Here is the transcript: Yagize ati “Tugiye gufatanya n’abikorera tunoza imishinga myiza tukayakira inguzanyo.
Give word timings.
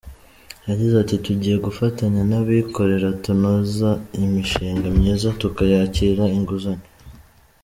Yagize 0.69 0.95
ati 1.03 1.15
“Tugiye 1.25 1.55
gufatanya 1.65 2.21
n’abikorera 2.29 3.07
tunoza 3.23 3.89
imishinga 4.23 4.87
myiza 4.97 5.27
tukayakira 5.41 6.23
inguzanyo. 6.37 6.87